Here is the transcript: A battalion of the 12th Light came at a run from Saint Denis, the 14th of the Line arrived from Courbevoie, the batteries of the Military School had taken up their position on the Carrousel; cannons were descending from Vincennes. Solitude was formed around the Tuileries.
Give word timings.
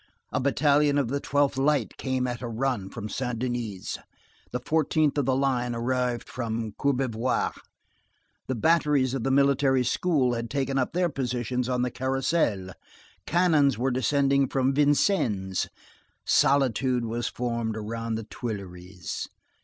A 0.31 0.39
battalion 0.39 0.97
of 0.97 1.09
the 1.09 1.21
12th 1.21 1.57
Light 1.59 1.95
came 1.95 2.25
at 2.25 2.41
a 2.41 2.47
run 2.47 2.89
from 2.89 3.07
Saint 3.07 3.37
Denis, 3.37 3.99
the 4.51 4.59
14th 4.59 5.19
of 5.19 5.25
the 5.27 5.35
Line 5.35 5.75
arrived 5.75 6.27
from 6.27 6.71
Courbevoie, 6.79 7.51
the 8.47 8.55
batteries 8.55 9.13
of 9.13 9.23
the 9.23 9.29
Military 9.29 9.83
School 9.83 10.33
had 10.33 10.49
taken 10.49 10.79
up 10.79 10.93
their 10.93 11.09
position 11.09 11.69
on 11.69 11.83
the 11.83 11.91
Carrousel; 11.91 12.71
cannons 13.27 13.77
were 13.77 13.91
descending 13.91 14.47
from 14.47 14.73
Vincennes. 14.73 15.69
Solitude 16.25 17.05
was 17.05 17.27
formed 17.27 17.77
around 17.77 18.15
the 18.15 18.23
Tuileries. 18.23 19.27